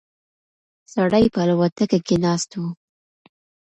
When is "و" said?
2.61-2.63